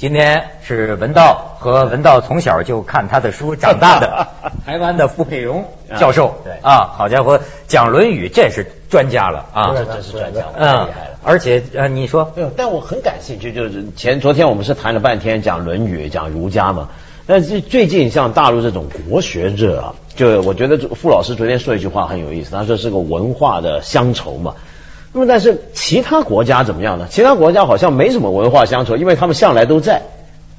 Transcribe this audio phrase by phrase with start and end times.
[0.00, 4.26] 今天是文道和文道从小就看他的书长大的
[4.64, 5.62] 台湾的傅佩荣
[5.98, 6.36] 教授。
[6.42, 11.18] 对啊，好家伙，讲《论语》这是专家了啊，这真是专家，嗯太厉害了。
[11.22, 16.88] 而且呃，你说但我很感兴趣，就是前昨天我们是谈了半天讲《论语》，讲儒家嘛。
[17.26, 24.54] 但是最近像大陆这种国学热啊，就我觉得傅老师昨天说一句话很有意思，他说是个文化的乡愁嘛。
[25.12, 27.08] 那么但是其他国家怎么样呢？
[27.10, 30.02] 其他国家好像没什么文化乡愁，因为他们向来都在，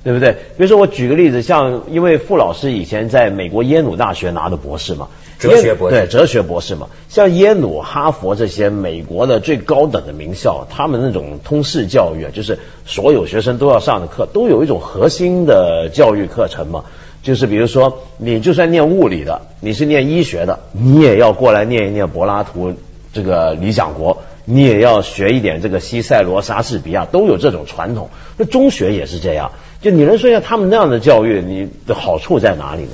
[0.03, 0.33] 对不对？
[0.57, 5.07] 比如说我举个例子，像因为傅老师以前在美国耶鲁大学拿的博士嘛，
[5.39, 16.83] 哲学博士对哲学博士嘛，像耶鲁、哈佛这些美国的最高等的名校，他们那种通识教育啊，就是所有学生都要上的课，都有一种核心的教育课程嘛。
[17.23, 22.73] 就是比如说，你就算念物理的，你是念医学的，你也要过来念一念柏拉图
[23.13, 24.13] 这个《理想国》，
[24.45, 28.09] 你也要学一点这个西塞罗、莎士比亚，都有这种传统。
[28.37, 32.91] 那中学也是这样，就你能说一下他们那样的教育，你的好处在哪里呢？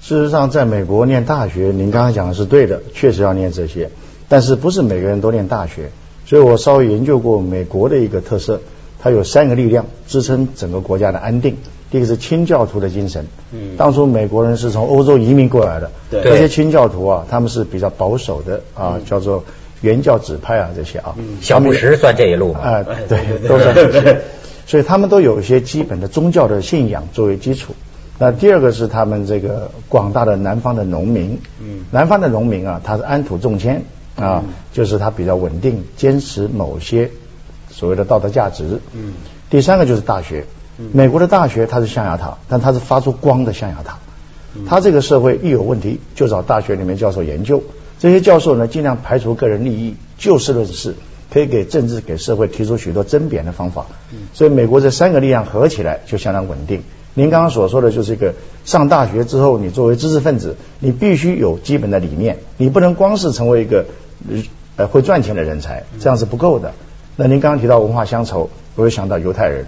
[0.00, 3.90] 事实上，在美国念大学，您刚刚讲的是对的，确实要念这些，
[4.28, 5.90] 但是不是每个人都念大学。
[6.26, 8.60] 所以我稍微研究过美国的一个特色，
[8.98, 11.56] 它有三个力量支撑整个国家的安定。
[11.90, 19.44] 第一个是清教徒的精神，嗯当初美国人是从欧洲移民过来的，对这些清教徒啊，他们是比较保守的啊，叫做
[19.84, 22.60] 原教旨派啊这些啊，小牧师算这一路吗？
[22.60, 24.22] 啊，对都算这些。
[24.66, 27.74] 所以他们都有一些基本的宗教的信仰作为基础。
[28.18, 33.82] 那第二个是他们这个广大的南方的农民，嗯南方的农民啊，他是安土重迁
[34.16, 34.42] 啊，
[34.72, 37.10] 就是他比较稳定，坚持某些
[37.70, 38.80] 所谓的道德价值。
[38.94, 39.12] 嗯
[39.50, 40.46] 第三个就是大学，
[40.92, 43.98] 美国的大学它是象牙塔，但它是发出光的象牙塔。
[44.66, 47.62] 它这个社会一有问题，就找大学里面教授研究。
[47.98, 50.94] 这些教授呢，尽量排除个人利益，就事论事，
[51.32, 53.86] 可以给政治、给社会提出许多争辩的方法。
[54.32, 56.82] 所以美国这三个力量合起来就相当稳定。
[57.14, 58.34] 您刚刚所说的就是一个
[58.64, 63.86] 上大学之后，你作为知识分子，你必须有基本的理念，你不能光是成为一个
[64.76, 66.72] 呃会赚钱的人才，这样是不够的。
[67.16, 69.66] 那您刚刚提到文化乡愁，我又想到犹太人。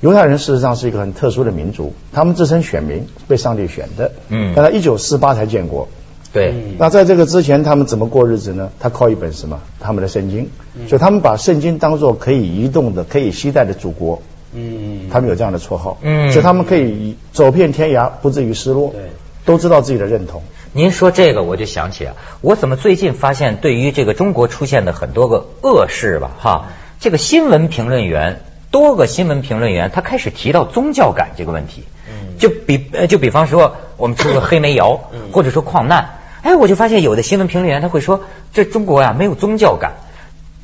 [0.00, 4.12] 犹太人事实上是一个很特殊的民族，他们自称选民，被上帝选的。
[4.28, 5.88] 嗯但他一九四八才建国。
[6.36, 8.70] 对，那在这个之前，他们怎么过日子呢？
[8.78, 9.58] 他靠一本什么？
[9.80, 10.50] 他们的圣经。
[10.86, 14.20] 所以他们把圣经当做可以移动的、可以携带的祖国。
[14.52, 15.96] 嗯他们有这样的绰号。
[16.02, 18.90] 嗯所以他们可以走遍天涯，不至于失落。
[18.90, 19.02] 对
[19.46, 20.42] 都知道自己的认同。
[20.72, 26.64] 您说这个，我就想起啊，我怎么最近发现，对于这个中国出现的很多个恶事吧，哈，
[27.00, 31.84] 这个新闻评论员，多个新闻评论员，他开始提到宗教感这个问题。
[32.10, 38.20] 嗯就比呃，就比方说，我们出个黑煤窑，嗯或者说矿难，哎，我就发现有的新闻评论员他会说，
[38.54, 39.94] 这中国呀没有宗教感。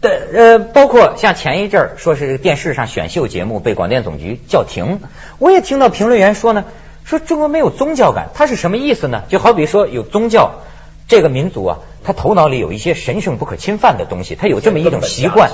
[0.01, 5.01] 的呃，包括像前一阵儿说是电视上选秀节目被广电总局叫停，
[5.39, 6.67] 我也听到评论员说呢，
[7.03, 9.25] 说中国没有宗教感，它是什么意思呢？
[9.29, 10.61] 就好比说有宗教，
[11.09, 15.51] 这个民族啊，他头脑里有一些神圣不可侵犯的东西，他有这么一种习惯。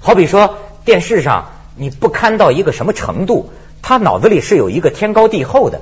[0.00, 5.80] 好比说电视上你不堪到一个什么程度，他脑子里是有一个天高地厚的。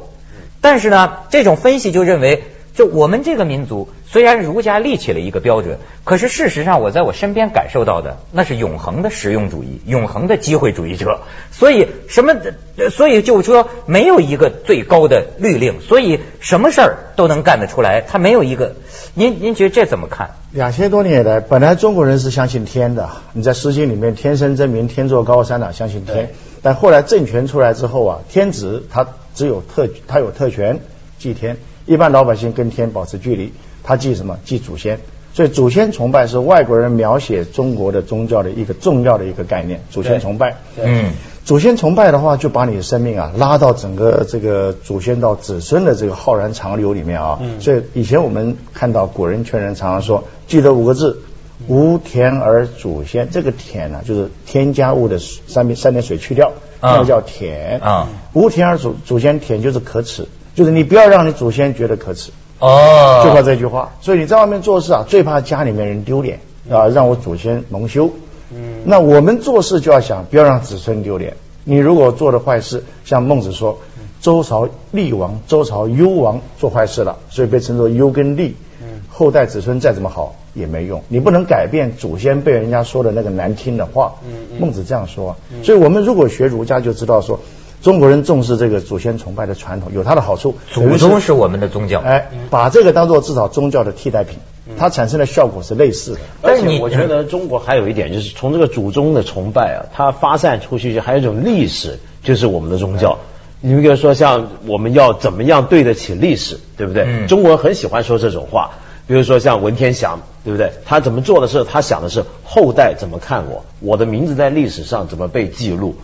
[0.60, 2.44] 但是呢，这种分析就认为，
[2.78, 11.22] 就我们这个民族虽然儒家立起了一个标准，可是事实上我在我身边感受到的那是永恒的实用主义、永恒的机会主义者。
[11.50, 12.36] 所以什么，
[12.76, 18.00] 呃所以就是说没有一个最高的律令，所以什么事儿都能干得出来。
[18.00, 18.76] 他没有一个，
[19.14, 20.36] 您您觉得这怎么看？
[20.52, 23.10] 两千多年以来，本来中国人是相信天的。
[23.32, 26.30] 你在《诗经》里面，“天生真名，天作高山”啊，相信天。
[26.62, 29.04] 但后来政权出来之后啊，天子他
[29.34, 30.78] 只有特他有特权
[31.18, 31.56] 祭天，
[31.88, 33.52] 一般老百姓跟天保持距离。
[33.82, 34.38] 他祭什么？
[34.44, 35.00] 祭祖先。
[35.34, 40.56] 所以祖先崇拜是外国人描写中国的宗教的一个重要的一个概念，祖先崇拜。
[40.82, 41.12] 嗯，
[41.44, 47.38] 祖先崇拜的话，就把你的生命啊拉到整个这个祖先到子孙的这个浩然长流里面啊。
[47.40, 51.22] 嗯所以以前我们看到古人劝人常常说，记得五个字：
[51.68, 53.28] 无田而祖先。
[53.30, 56.48] 这个田呢、就是添加物的三点三点水去掉，
[56.80, 57.78] 啊那个叫田。
[57.78, 60.26] 啊无田而祖祖先，田就是可耻，
[60.58, 62.32] 就是你不要让你祖先觉得可耻。
[62.58, 63.92] 哦就靠这句话。
[64.00, 68.10] 所以你在外面做事啊，最怕家里面人丢脸啊，让我祖先蒙羞。
[68.52, 71.36] 嗯那我们做事就要想，不要让子孙丢脸。
[71.62, 73.78] 你如果做了坏事，像孟子说，
[74.20, 78.56] 周朝厉王、周朝幽王做坏事了，所以被称作幽跟厉。
[78.82, 84.14] 嗯后代子孙再怎么好也没用，你不能改变祖先被人家说的那个难听的话。
[84.26, 85.36] 嗯嗯孟子这样说。
[85.62, 87.38] 所以我们如果学儒家，就知道说。
[87.82, 90.56] 中国人重视这个祖先崇拜的传统，有它的好处。
[90.72, 92.00] 祖宗是我们的宗教。
[92.00, 94.38] 哎，把这个当做至少宗教的替代品。
[94.76, 96.20] 它产生的效果是类似的。
[96.42, 103.18] 而且我觉得中国还有一点，就是从这个祖宗的崇拜啊，它发散出去，还有一种历史，就是我们的宗教。
[103.60, 107.04] 你比如说，像我们要怎么样对得起历史，对不对？
[107.06, 108.72] 嗯中国人很喜欢说这种话。
[109.06, 110.70] 比如说像文天祥，对不对？
[110.84, 111.64] 他怎么做的事？
[111.64, 115.96] 他想的是后代怎么看我，我的名字在历史上怎么被记录。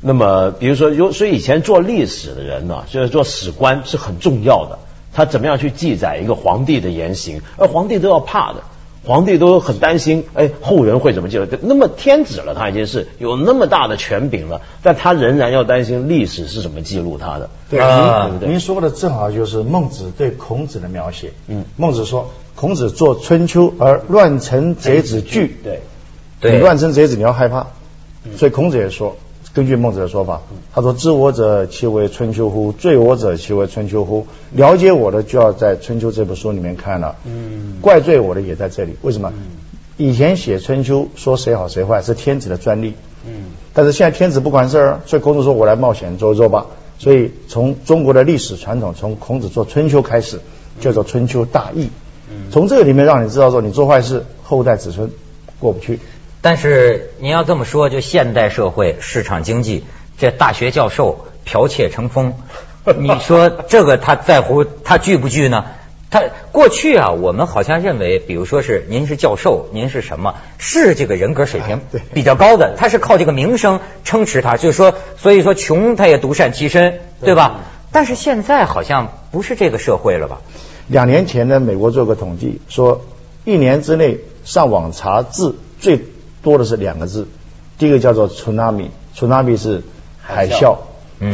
[0.00, 4.78] 那么，比如说，有所以以前做历史的人呢，就是做史官是很重要的。
[5.12, 7.42] 他怎么样去记载一个皇帝的言行？
[7.56, 8.62] 而皇帝都要怕的，
[9.04, 11.46] 皇帝都很担心，哎，后人会怎么记录？
[11.62, 17.50] 那么天子了，他已经是有那么大的权柄了，但他仍然要担心历史是怎么记录他的。
[17.68, 21.32] 对，啊您说的正好就是孟子对孔子的描写。
[21.48, 25.58] 嗯孟子说，孔子做春秋而乱臣贼子惧。
[25.64, 25.82] 对，
[26.40, 27.66] 对你乱臣贼子你要害怕，
[28.36, 29.16] 所以孔子也说，
[29.52, 30.42] 根据孟子的说法，
[30.72, 32.70] 他说：“知我者，其为春秋乎？
[32.70, 38.94] 罪我者，其为春秋乎？”了解我的就要在《春秋》这部书里面看了，嗯怪罪我的也在这里。
[39.02, 39.32] 为什么？
[39.96, 42.94] 以前写《春秋》说谁好谁坏是天子的专利，
[43.26, 46.66] 嗯但是现在天子不管事儿，所以孔子说：“我来冒险做一做吧。”
[46.98, 50.38] 所以从中国的历史传统，从孔子做春秋开始，
[50.80, 51.88] 叫做春秋大义。
[52.52, 55.10] 从这个里面让你知道说，你做坏事，后代子孙
[55.58, 55.98] 过不去。
[56.42, 59.84] 但是您要这么说，就现代社会市场经济，
[60.18, 62.34] 这大学教授剽窃成风，
[62.98, 65.64] 你说这个他在乎他惧不惧呢？
[66.10, 71.80] 他过去啊，我们好像认为，比如说是您是教授，您是什么，是这个人格水平
[72.12, 77.60] 比较高的，他是靠这个名声撑持他，就是说，所以说穷他也独善其身，对吧？
[77.92, 80.40] 但是现在好像不是这个社会了吧？
[80.88, 83.04] 两年前呢，美国做个统计，说
[83.44, 86.00] 一年之内上网查字最
[86.42, 87.26] 多的是两个字，
[87.78, 89.82] 第一个叫做 tsunami，tsunami 是
[90.20, 90.76] 海海啸。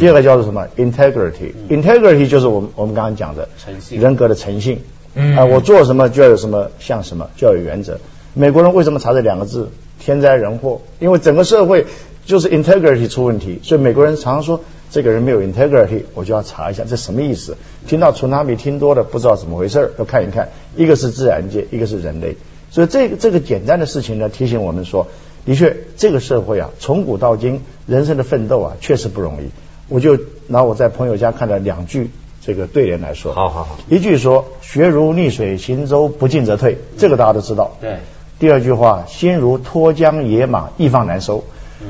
[0.01, 4.01] 第二个叫做什么？integrity，integrity 就是我们我们刚刚讲的诚信。
[4.01, 4.81] 人格的诚信，
[5.15, 5.37] 嗯。
[5.37, 7.99] 啊，我做什么就要有什么像什么，就要有原则。
[8.35, 9.71] 美国人为什么查这两个字？
[10.01, 11.87] 天灾人祸，因为整个社会
[12.25, 14.61] 就是 integrity 出问题，所以美国人常常说
[14.91, 17.57] 这个人没有 integrity，我就要查一下这什么意思。
[17.87, 20.49] 听到 tsunami 听多了不知道怎么回事儿，要看一看。
[20.77, 22.37] 一个是自然界，一个是人类，
[22.71, 25.07] 所以这个这个简单的事情呢，提醒我们说，
[25.45, 29.51] 的确这个社会啊，从古到今人生的奋斗啊，确实不容易。
[29.89, 30.19] 我就
[30.49, 32.11] 拿我在朋友家看的两句
[32.45, 33.33] 这个对联来说。
[33.33, 37.77] 好好好一句说“学如逆水行舟，不进则退”，这个大家都知道。
[37.81, 37.99] 对。
[38.39, 41.45] 第二句话“心如脱缰野马，一放难收”。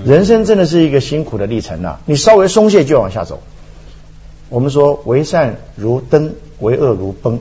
[0.05, 3.41] 人生真的是一个辛苦的历程呐、你稍微松懈就往下走。
[4.49, 7.41] 我们说为善如登，为恶如崩。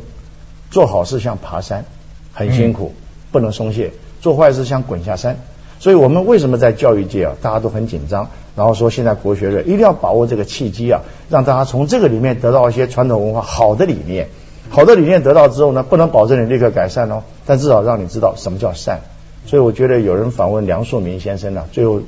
[0.72, 1.86] 做好事像爬山，
[2.34, 2.94] 很辛苦，
[3.36, 3.90] 不能松懈；
[4.22, 5.36] 做坏事像滚下山。
[5.78, 14.30] 所以我们为什么在教育界啊，大家都很紧张，然后说现在国学热一定要把握这个契机啊，让大家从这个里面得到一些传统文化好的理念。
[14.70, 19.02] 好的理念得到之后呢，不能保证你立刻改善哦，但至少让你知道什么叫善。
[19.46, 22.00] 所以我觉得有人访问梁漱溟先生呢、最后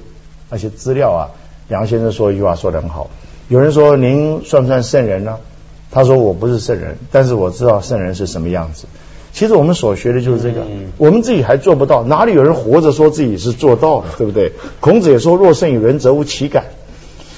[0.50, 1.22] 那些资料啊，
[1.68, 3.10] 梁先生说一句话说得很好。
[3.50, 5.38] 有人说您算不算圣人呢？
[5.92, 8.88] 他说我不是圣人，但是我知道圣人是什么样子。
[9.38, 14.52] 其实我们所学的就是这个，嗯我们自己还做不到，哪里有人活着说自己是做到的，对不对？
[14.80, 16.64] 孔子也说：“若胜于人，则无其感。”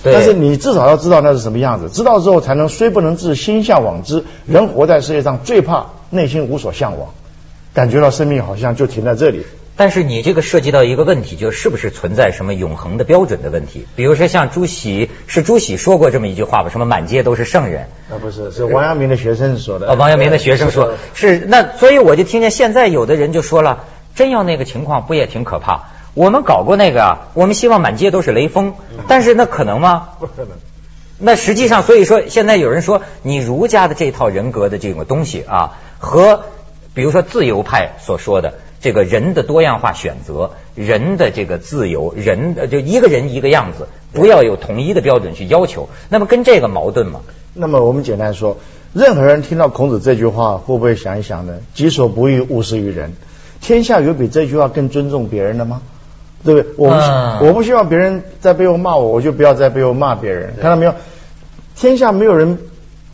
[0.01, 4.23] 但是你至少要知道那是什么样子，知道之后才能虽不能至，心向往之。
[4.45, 7.09] 人活在世界上最怕内心无所向往，
[7.73, 9.41] 感觉到生命好像就停在这里。
[9.79, 13.87] 但是你这个涉及到一个问题，就是不是存在什么永恒的标准的问题？
[13.95, 16.69] 比如说像朱熹，是朱熹说过这么一句话吧？
[16.69, 17.87] 什么满街都是圣人？
[18.11, 19.87] 啊，不是，是王阳明的学生说的。
[19.87, 25.91] 啊，王阳明的学生说是那，所以我就听见现在有的人就说了，真要那个情况，不也挺可怕？
[26.13, 28.73] 我们搞过那个啊，我们希望满街都是雷锋，
[29.07, 30.09] 但是那可能吗？
[30.19, 30.49] 不可能。
[31.19, 36.43] 那实际上，所以说现在有人说，你儒家的这套人格的这个东西啊，和
[36.93, 47.21] 比如说自由派所说的这个人的多样化选择、人的这个自由、人的就一个人一个样子，不要有统一的标准去要求，那么跟这个矛盾嘛？
[47.53, 48.57] 那么我们简单说，
[48.93, 51.57] 任何人听到孔子这句话，会不会想一想呢？
[51.73, 53.13] 己所不欲，勿施于人。
[53.61, 55.81] 天下有比这句话更尊重别人的吗？
[56.45, 56.73] 对不对？
[56.77, 60.53] 我们、嗯我不希望别人在背后骂我，我就不要在背后骂别人。
[60.61, 60.93] 看到没有？
[61.75, 62.57] 天下没有人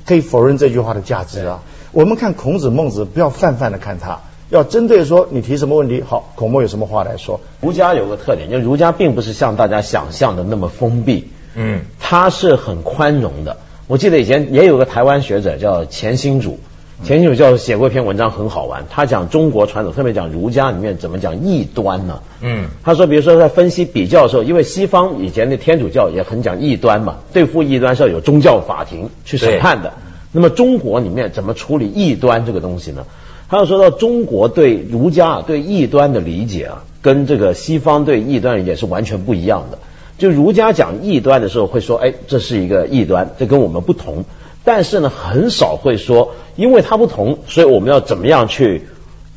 [0.06, 1.64] 可以否认这句话的价值啊。
[1.92, 4.20] 我们看孔子、孟子，不要泛泛的看他，
[4.50, 7.42] 要针对说你提什么问题，好，孔孟有什么话来说。
[7.62, 13.58] 儒家有个特点，就儒家并不是像大家想象的那么封闭，嗯，它是很宽容的。
[13.88, 16.60] 我记得以前也有个台湾学者叫钱新主，
[17.04, 22.20] 钱新主教授写过一篇文章很好玩，他讲中国传统，特别讲儒家里面怎么讲异端呢？
[22.42, 29.94] 嗯他说，比如说在分析比较的时候，因为西方以前的天主教也很讲异端嘛，对付异端是要有宗教法庭去审判的。
[30.32, 33.06] 那么中国里面怎么处理异端这个东西呢？
[33.50, 39.78] 他又说到中国对儒家对异端的理解啊，跟这个西方对异端理解是完全不一样的。
[40.18, 44.24] 就儒家讲异端的时候会说，哎，这是一个异端，这跟我们不同。
[44.64, 48.88] 但是呢，很少会说，因为它不同，所以我们要怎么样去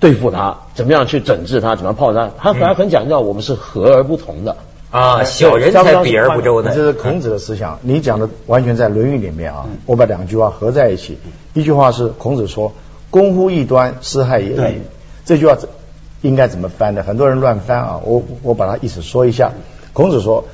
[0.00, 2.31] 对付它，怎么样去整治它，怎么样炮它。
[2.38, 4.57] 他反而很讲究我们是和而不同的。
[4.91, 7.79] 啊，小人才比而不周的，这是孔子的思想。
[7.83, 9.67] 你讲的完全在《论语》里面啊。
[9.85, 11.19] 我把两句话合在一起，
[11.53, 12.73] 一句话是孔子说
[13.11, 14.75] ：“公乎异端，施害也已。”
[15.25, 15.57] 这句话
[16.23, 17.03] 应该怎么翻呢？
[17.03, 18.00] 很多人乱翻啊。
[18.05, 19.53] 我我把它意思说一下。
[19.93, 20.45] 孔子说：“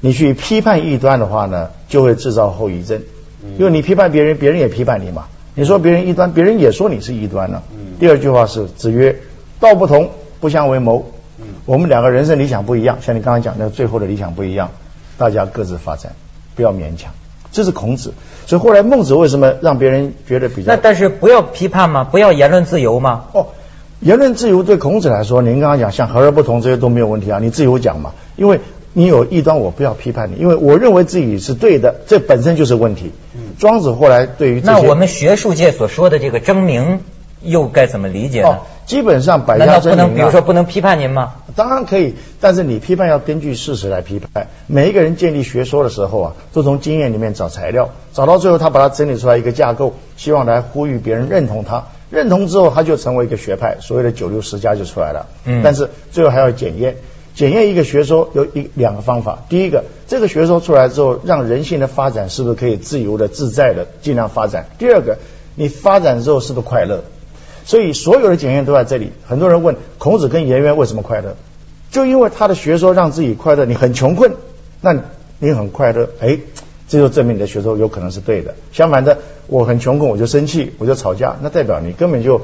[0.00, 3.02] 你去批判异端的话呢，就会制造后遗症。
[3.58, 5.26] 因为你批判别人，别人也批判你嘛。
[5.54, 7.62] 你说别人异端，别人也说你是异端了。”
[8.00, 9.20] 第二句话是子曰
[9.60, 11.06] ：“道不同，不相为谋。”
[11.64, 14.70] 我们两个人生理想不一样，像你刚刚讲的，最后的理想不一样，
[15.18, 16.12] 大家各自发展，
[16.56, 17.12] 不要勉强。
[17.52, 18.12] 这是孔子，
[18.46, 20.72] 所以后来孟子为什么让别人觉得比较？
[20.72, 22.02] 那但是不要批判吗？
[22.02, 23.26] 不要言论自由吗？
[23.32, 23.46] 哦，
[24.00, 28.58] 言论自由对孔子来说，您刚刚讲像和而不同这些都没有问题啊，你自由讲嘛，因为
[28.94, 33.12] 你有异端，我不要批判你，因为我认为自己是对的，这本身就是问题。
[33.58, 37.00] 庄子后来对于那我们学术界所说的这个争名。
[37.44, 38.60] 又该怎么理解呢？
[38.86, 39.96] 基本上百家争鸣。
[39.96, 41.34] 难道不能，比如说不能批判您吗？
[41.54, 44.48] 当然可以，但是你批判要根据事实来批判。
[44.66, 51.84] 每一个人建立学说的时候啊，都从经验里面找材料，找到最后他把它整理出来一个架构，希望来呼吁别人认同他。
[52.10, 55.26] 认同之后，他就成为一个学派，所谓的九六十家就出来了。
[55.44, 55.62] 嗯。
[55.64, 56.96] 但是最后还要检验，
[57.34, 59.38] 检验一个学说有一两个方法。
[59.48, 64.66] 第一个，这个学说出来之后，让人性的发展是不是可以自由的、自在的尽量发展？
[64.78, 65.16] 第二个，
[65.54, 67.02] 你发展之后是不是快乐？
[67.64, 69.12] 所以所有的检验都在这里。
[69.26, 71.36] 很多人问孔子跟颜渊为什么快乐，
[71.90, 73.64] 就因为他的学说让自己快乐。
[73.64, 74.32] 你很穷困，
[74.80, 74.94] 那
[75.38, 76.38] 你很快乐，哎，
[76.88, 78.54] 这就证明你的学说有可能是对的。
[78.72, 82.40] 相反的，我很穷困，我就生气，我就吵架，那代表你根本就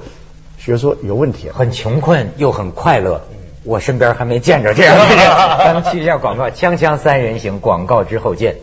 [0.58, 1.48] 学说有问题。
[1.50, 3.22] 很穷困又很快乐，
[3.64, 5.18] 我身边还没见着这样的人。
[5.58, 8.56] 咱们去一下广告，锵锵三人行，广告之后见。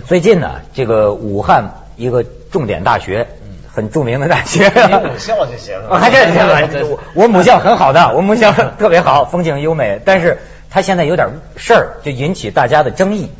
[0.00, 3.26] 最近呢，这个武汉一个重点大学，
[3.72, 5.88] 很著名的大学，母校就行了。
[7.14, 9.98] 我母校很好的，我母校特别好，风景优美。
[10.04, 10.38] 但是
[10.68, 13.30] 它现在有点事儿，就引起大家的争议。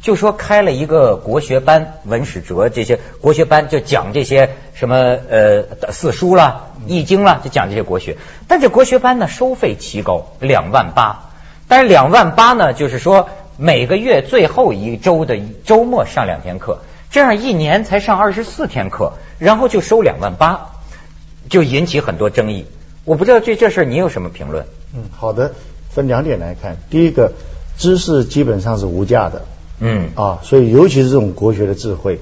[0.00, 4.96] 就说开了一个国学班，文史哲这些国学班，就讲这些什么
[5.28, 8.16] 呃四书啦、易经啦，就讲这些国学。
[8.46, 11.30] 但这国学班呢，收费奇高，两万八。
[11.66, 13.28] 但是两万八呢，就是说。
[13.56, 16.80] 每个月最后一周的周末上两天课，
[17.10, 20.72] 这样一年才上二十四天课，然后就收两万八，
[21.48, 22.66] 就引起很多争议。
[23.04, 24.66] 我不知道对这事你有什么评论？
[24.94, 25.54] 嗯，好的，
[25.90, 26.76] 分两点来看。
[26.90, 27.32] 第一个，
[27.78, 29.44] 知识基本上是无价的，
[29.78, 32.18] 嗯啊，所以尤其是这种国学的智慧，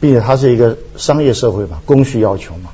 [0.00, 2.70] 并且它是一个商业社会嘛，供需要求嘛，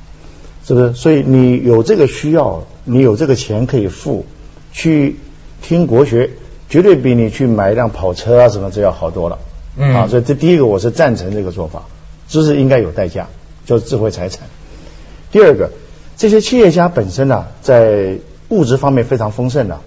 [0.65, 0.93] 是不是？
[0.93, 4.25] 所以你有这个需要，你有这个钱可以付，
[4.71, 5.17] 去
[5.61, 6.29] 听国学。
[6.69, 9.39] 绝对比你去买一辆跑车啊什么这要好多了，
[9.77, 11.83] 啊，所以这第一个我是赞成这个做法，
[12.27, 13.27] 知识应该有代价，
[13.65, 14.47] 就是智慧财产。
[15.31, 15.71] 第二个，
[16.15, 18.17] 这些企业家本身呢，在
[18.49, 19.79] 物质方面非常丰盛的，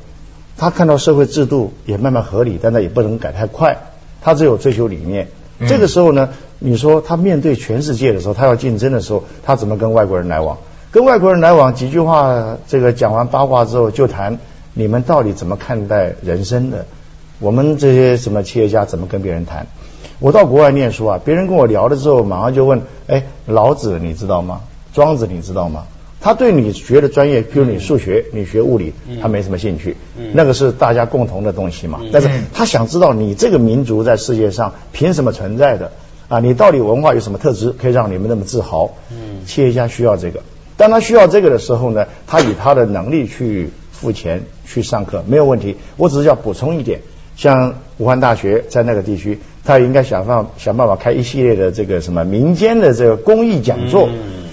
[0.57, 3.77] 他看到社会制度也慢慢合理，但他也不能改太快，
[4.21, 5.29] 他只有追求理念。
[5.69, 10.59] 这个时候呢，你说他面对全世界的时候，他要竞争的时候，他怎么跟外国人来往？
[10.91, 14.41] 跟外国人来往几句话，这个讲完八卦之后就谈。
[14.75, 16.87] 你们到底怎么看待人生的？
[17.41, 19.67] 我们这些什么企业家怎么跟别人谈？
[20.21, 24.61] 我到国外念书啊，别人跟我聊了之后，马上就问：哎，老子你知道吗？
[24.95, 25.87] 庄子你知道吗？
[26.21, 29.97] 他对你学的专业，比如你数学，你学物理，他没什么兴趣。
[30.33, 32.01] 那个是大家共同的东西嘛。
[32.13, 35.91] 但是他想知道你这个民族在世界上凭什么存在的？
[36.29, 38.95] 啊，你到底文化有什么特质可以让你们那么自豪？
[39.45, 40.41] 企业家需要这个。
[40.77, 43.71] 当他需要这个的时候呢，他以他的能力去。
[44.03, 47.03] 付钱去上课没有问题，我只是要补充一点，
[47.37, 54.09] 像武汉大学在那个地区，他应该想办想办法开一系列的这个什么民间的这个公益讲座，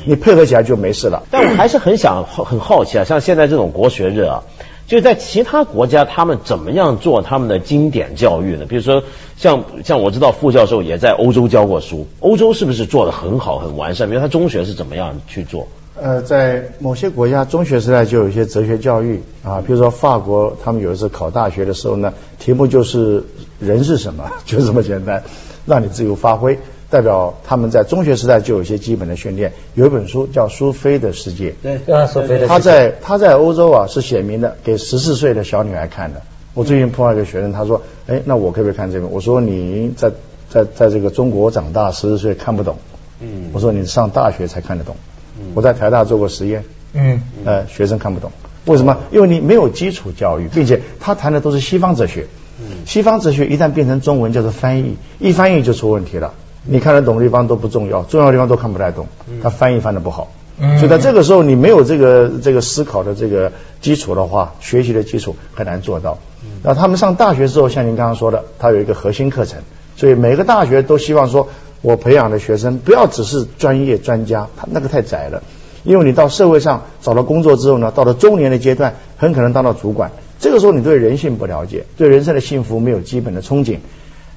[0.06, 1.24] 你配合起来就没事了。
[1.32, 4.44] 但我还是很想很好奇啊，像现在这种国学日啊，
[4.86, 8.68] 就在其他国家他们怎么样做他们的经典教育呢？
[8.70, 9.02] 比如说
[9.36, 14.08] 像像我知道傅教授也在欧洲教过书，欧洲是不是做的很好很完善？
[14.08, 15.68] 比如他中学是怎么样去做？
[16.02, 23.24] 呃，在某些国家，中学时代就有一些哲学教育啊，比如说法国，他们有一次考大学的时候呢，题目就是
[23.60, 25.24] 人是什么， 就这么简单，
[25.66, 26.58] 让你自由发挥。
[26.90, 29.54] 代表他们在中学时代就有一些基本的训练。
[29.76, 32.48] 有一本书叫《苏菲的世界》，对，啊，苏菲的。
[32.48, 36.22] 他在他在欧洲啊是写明的，给十四岁的小女孩看的。
[36.56, 39.12] 我最近碰到一个学生，他说，哎，那我可不可以看这本？
[39.12, 40.12] 我说你在
[40.50, 42.78] 在在这个中国长大，十四岁看不懂。
[43.20, 44.96] 嗯，我说你上大学才看得懂。
[45.54, 46.64] 我在台大做过实验。
[46.94, 48.32] 嗯，呃，学生看不懂，
[48.66, 48.98] 为什么？
[49.12, 52.26] 因为你没有基础教育，并且他谈的都是西方哲学。
[52.86, 56.34] 西方哲学一旦变成中文，叫做翻译，一翻译就出问题了。
[56.66, 59.08] 你看得懂的地方都不重要，重要的地方都看不太懂。
[59.42, 60.32] 他翻译翻的不好。
[60.78, 66.18] 所以在这个时候，你没有这个这个思考的这个基础的话，学习的基础很难做到。
[66.62, 69.62] 那他们上大学之后，像您刚刚说的，他有一个核心课程，
[69.96, 71.48] 所以每个大学都希望说，
[71.82, 75.44] 我培养的学生不要只是专业专家，他那个太窄了。
[75.84, 80.12] 因为你到社会上找到工作之后呢，到了中年的阶段，很可能当到主管。
[80.40, 83.78] 这个时候你对人性不了解，对人生的幸福没有基本的憧憬，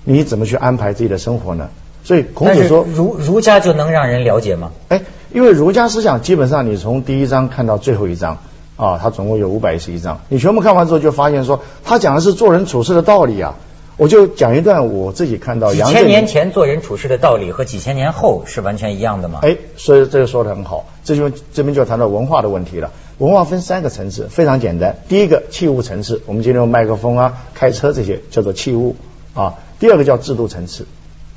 [0.04, 1.68] 你怎么去安排自己的生活呢？
[2.04, 4.70] 所以孔子说，儒儒家就能让人了解吗？
[4.88, 8.38] 哎，因为儒家思想基本上你从第一章看到最后一章
[8.76, 13.56] 啊，它总共有五百一十一章，你全部看完之后就发现说，他讲的是做人处事的道理啊。
[13.96, 19.40] 我就讲一段我自己看到，几千年前做人处事的道理和几千年后是完全一样的吗？
[19.42, 22.90] 哎，所以这个说的很好，这就这边就谈到文化的问题了。
[23.18, 24.96] 文化分三个层次，非常简单。
[25.08, 28.96] 第一个器物层次，我们今天用麦克风啊、开车这些叫做器物
[29.34, 29.54] 啊。
[29.78, 30.86] 第二个叫制度层次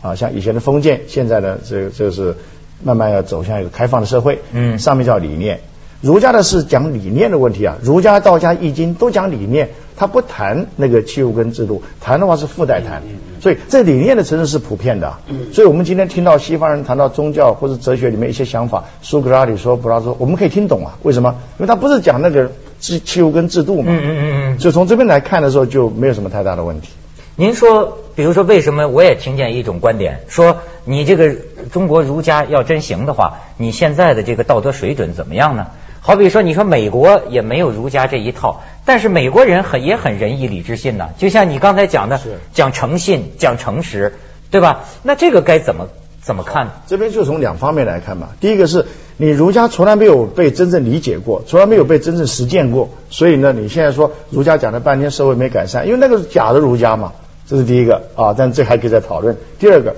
[0.02, 2.36] 啊，像以前的封建，现在呢这个这是
[2.82, 4.40] 慢慢要走向一个开放的社会。
[4.54, 5.60] 嗯，上面叫理念。
[6.06, 13.02] 儒家的是讲理念的问题啊，儒家、道家、易经都讲理念，他不谈那个器物跟制度，谈的话是附带谈，
[13.42, 15.16] 所以这理念的层次是普遍的。
[15.52, 21.36] 所以我们今天听到西方人谈到宗教或者哲学里面一些想法，苏格拉底说、柏拉图，我们可以听懂啊，为什么？
[21.58, 23.92] 因为他不是讲那个器器物跟制度嘛。
[23.92, 24.58] 嗯嗯嗯嗯。
[24.60, 26.90] 就从这边来看的时候，就没有什么太大的问题。
[27.36, 31.36] 您说，比如说，为什么我也听见一种观点，说你这个
[31.72, 35.66] 中国儒家要真行的话，你现在的这个道德水准怎么样呢？
[36.06, 42.22] 好比说，你说美国也没有儒家这一套，但是美国人很也很仁义礼智信呐，就像你刚才讲的，
[42.54, 44.14] 讲诚信，讲诚实，
[44.52, 44.84] 对吧？
[45.02, 45.88] 那这个该怎么
[46.22, 46.74] 怎么看？
[46.86, 48.30] 这边就从两方面来看嘛。
[48.40, 48.86] 第一个是
[49.18, 57.14] 你儒家从来没有被真正理解过，从来没有被真正实践过，所以呢，你现在说儒家讲了半天社会没改善，因为那个是假的儒家嘛，
[57.48, 58.36] 这是第一个啊。
[58.38, 59.36] 但这还可以再讨论。
[59.58, 59.96] 第二个。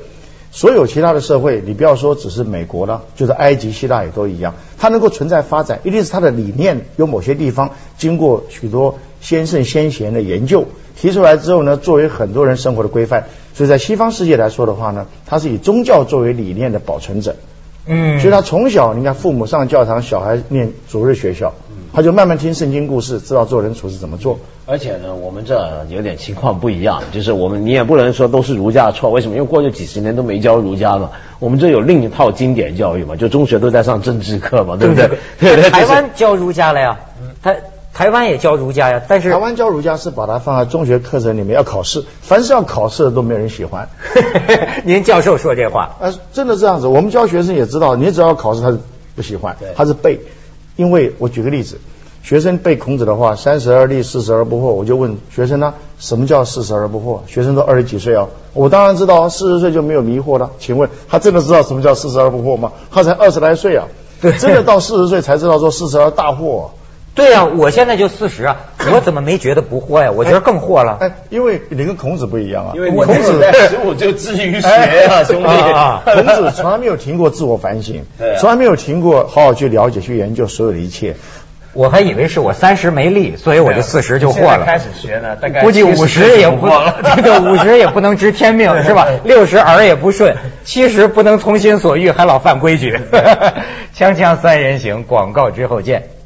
[0.57, 4.55] 所有其他的社会，你不要说只是美国了，就是埃及、希腊也都一样。
[4.79, 10.65] 它能够存在发展，一定是它的理念有某些地方经过许多先圣先贤的研究
[10.99, 13.25] 提出来之后呢，作为很多人生活的规范。
[13.53, 17.35] 所以在西方世界来说的话呢，它是以宗教作为理念的保存者。
[17.85, 21.53] 嗯，所以他从小，你看父母上教堂，小孩念主日学校。
[21.93, 24.39] 他就慢慢听圣经故事，知道做人处事怎么做。
[24.65, 29.35] 而且呢，我们这有点情况不一样， 就是我们你也不能说都是儒家的错，为什么？
[29.35, 31.11] 因为过去几十年都没教儒家嘛。
[31.39, 35.09] 我们这有另一套经典教育嘛，就中学都在上政治课嘛，对不对？
[35.39, 36.99] 对台湾教儒家了呀，
[37.41, 37.59] 台
[37.93, 43.87] 台湾也教儒家呀，但是台湾教儒家是把它放在中学课程里面要考试，凡是要考试的都没人喜欢。
[44.83, 46.87] 您教授说这话，呃，真的这样子。
[46.87, 48.79] 我们教学生也知道，你只要考试，他是
[49.15, 50.19] 不喜欢，他是背。
[50.77, 51.77] 因为我举个例子，
[52.23, 54.71] 学生背孔子的话，三十而立，四十而不惑。
[54.71, 57.29] 我就问学生呢，什么叫四十而不惑？
[57.29, 60.51] 学生都二十几岁啊，我当然知道，四十岁就没有迷惑了。
[60.59, 62.71] 请问他真的知道什么叫四十而不惑吗？
[62.91, 63.87] 他才二十来岁啊，
[64.21, 66.69] 对，真的到四十岁才知道说四十而大惑。
[67.17, 68.55] 对呀，我现在就四十啊，
[68.93, 70.11] 我怎么没觉得不惑呀？
[70.15, 70.97] 我觉得更惑了。
[71.01, 74.67] 哎，因为你跟孔子不一样啊，因为孔子十五就至于学
[75.09, 78.05] 啊，兄弟啊， 孔子从来没有停过自我反省，
[78.39, 81.15] 从来没有停过好好去了解、去研究所有的一切。
[81.73, 84.63] 我还以为是我三十没力，所以我就四十就惑了。
[84.65, 86.67] 开始学呢，大概估计五十也不
[87.15, 89.07] 这个 五十也不能知天命是吧？
[89.23, 92.99] 六十耳也不顺，七十不能从心所欲，还老犯规矩。
[93.95, 96.16] 锵锵三人行，广告之后见。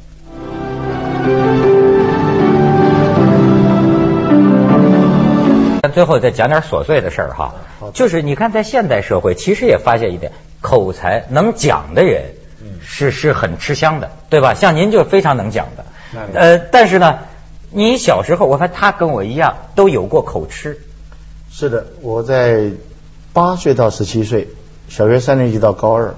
[5.92, 7.54] 最后再讲点琐碎的事儿哈，
[7.92, 10.32] 就是你看在现代社会，其实也发现一点，
[10.62, 12.34] 口才能讲的人
[12.80, 14.54] 是是很吃香的，对吧？
[14.54, 15.84] 像您就非常能讲的，
[16.32, 17.18] 呃，但是呢，
[17.70, 20.78] 你小时候，我看他跟我一样都有过口吃。
[21.50, 22.70] 是的，我在
[23.34, 24.48] 八岁到十七岁，
[24.88, 26.14] 小学三年级到高二，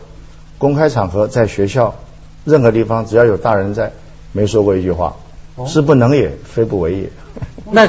[0.56, 1.96] 公开场合在学校
[2.44, 3.92] 任何地方只要有大人在，
[4.34, 5.16] 没说过一句话，
[5.66, 7.08] 是不能也，非不为也。
[7.72, 7.88] 那。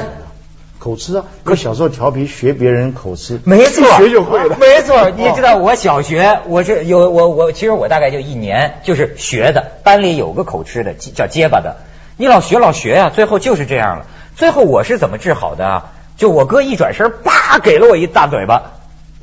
[0.78, 1.24] 口吃啊！
[1.42, 4.54] 可小时候调皮学别人口吃，没错，学就会了。
[4.60, 11.78] 没错，你知道我小学我是有我我其实我大概就一年就是学的，班里有个口吃的叫结巴的，
[12.16, 14.06] 你老学老学呀，最后就是这样了。
[14.36, 15.92] 最后我是怎么治好的啊？
[16.16, 18.74] 就我哥一转身，叭给了我一大嘴巴，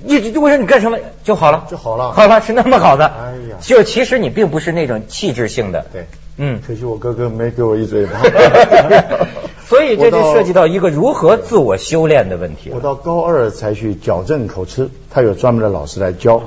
[0.03, 3.05] 你我说你干什么就好了就好了，好了是那么好的。
[3.05, 5.86] 哎呀，就其实你并不是那种气质性的。
[5.93, 6.07] 对，
[6.38, 8.19] 嗯，可惜我哥哥没给我一嘴巴。
[9.65, 12.69] 所以这就涉及到一个如何自我修炼的问题。
[12.74, 16.43] 我到高二才去矫正口吃，他有专门的老师来教，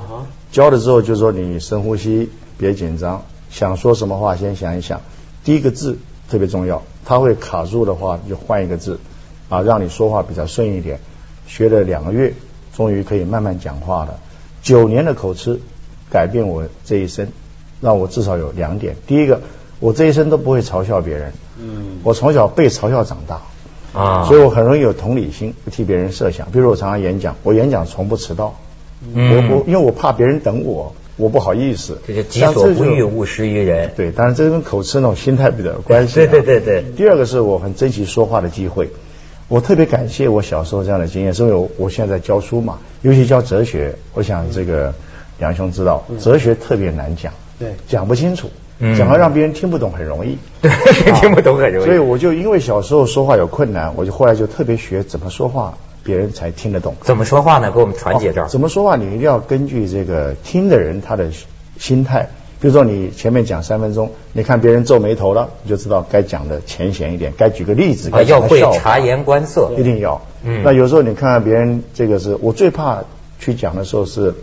[0.51, 5.01] 教了之后就说你深呼吸，别紧张，想说什么话先想一想，
[5.43, 5.97] 第一个字
[6.29, 8.99] 特别重要，他会卡住的话就换一个字，
[9.49, 10.99] 啊，让你说话比较顺一点。
[11.47, 12.33] 学了两个月，
[12.75, 14.19] 终于可以慢慢讲话了。
[14.61, 15.59] 九年的口吃
[16.09, 17.29] 改变我这一生，
[17.81, 18.95] 让我至少有两点。
[19.07, 19.41] 第一个，
[19.79, 21.33] 我这一生都不会嘲笑别人。
[21.59, 23.41] 嗯，我从小被嘲笑长大
[23.99, 26.51] 啊，所以我很容易有同理心，替别人设想。
[26.51, 28.55] 比如我常常演讲，我演讲从不迟到。
[29.13, 31.99] 嗯，我我因为我怕别人等我，我不好意思。
[32.07, 33.91] 这就己所不欲，勿施于人。
[33.95, 36.15] 对，当然这跟口吃那种心态比较有关系。
[36.15, 36.83] 对对对对。
[36.95, 38.89] 第二个是我很珍惜说话的机会。
[39.47, 43.95] 我特别感谢我小时候这样的经验，是因为我现在教书嘛，尤其教哲学。
[44.13, 44.93] 我想这个
[45.39, 48.49] 梁兄知道，哲学特别难讲，对，讲不清楚，
[48.97, 50.71] 讲了让别人听不懂很容易， 对，
[51.19, 51.85] 听不懂很容易。
[51.85, 56.95] 所以我就因为小时候说话有困难，我就后来就特别学怎么说话，别人才听得懂。
[57.01, 57.71] 怎么说话呢？
[57.71, 58.47] 给我们传解这儿。
[58.47, 58.95] 怎么说话？
[58.95, 61.29] 你一定要根据这个听的人他的
[61.77, 62.29] 心态。
[62.59, 68.09] 比如说你前面讲三分钟，你看别人皱眉头了，你就知道该讲的浅显一点，该举个例子。
[68.11, 70.21] 啊，要会察言观色，一定要。
[70.43, 70.61] 嗯。
[70.63, 73.03] 那有时候你看看别人，这个是我最怕
[73.39, 74.33] 去讲的时候是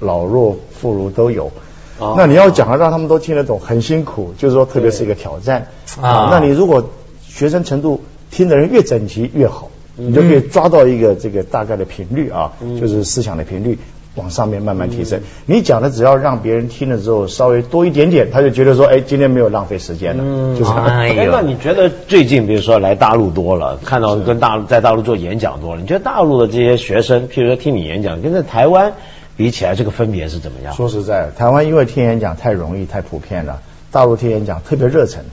[0.00, 1.50] 老弱妇孺都有。
[1.98, 2.14] 啊。
[2.16, 5.66] 那你要讲的让他们都听得懂，很辛苦，就是说特别是一个挑战。
[6.00, 6.28] 啊。
[6.30, 6.90] 那你如果
[7.26, 13.78] 学生程度听的人越整齐越好，你就可以抓到一个这个大概的频率啊，就是思想的频率。
[14.14, 20.72] 往上面慢慢提升，你讲的只要让别人听了之后稍微多一点点，他就觉得说，哎，今天没有浪费时间了，就是。
[20.72, 28.94] 哎，那你觉得最近比如说来大陆多了，看到跟大陆在大陆做演讲多了，你觉得大陆的这些学生，譬如说听你演讲，跟在台湾
[29.38, 30.74] 比起来，这个分别是怎么样？
[30.74, 35.24] 说实在，台湾因为听演讲太容易、太普遍了，大陆听演讲特别热忱。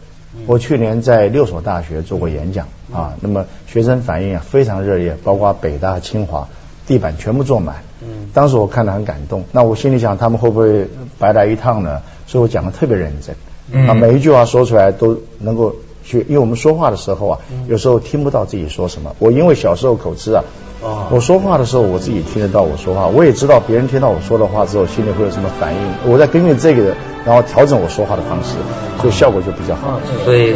[0.46, 6.48] 我去年在六所大学做过演讲啊，那么学生反应啊非常热烈，包括北大、清华。
[6.88, 9.44] 地板全部坐满，嗯，当时我看了很感动。
[9.52, 10.88] 那我心里想，他们会不会
[11.18, 12.04] 白来一趟呢？
[12.28, 13.36] 所以我讲的特别认真，
[13.72, 19.16] 嗯，啊，每一句话说出来都能够去，因为我们说话的时候啊，有时候听不到自己说什么。
[19.18, 20.44] 我因为小时候口吃啊，
[20.82, 25.80] 哦，我说话的时候我自己听得到我说话，我也知道别人听到我说的话之后心里会有什么反应，
[26.12, 26.94] 我在根据这个
[27.26, 28.56] 然后调整我说话的方式，
[29.02, 30.00] 所以效果就比较好。
[30.24, 30.56] 所以。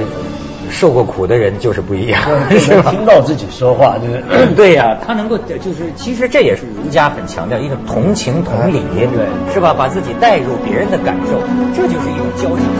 [0.71, 2.21] 受过苦的人就是不一样，
[2.59, 9.73] 是听到自己说话， 就是对呀，他能够就是，其实这也是儒家很强调一种同情同理，对，是吧？
[9.73, 11.41] 把自己带入别人的感受，
[11.75, 12.69] 这就是一种交心。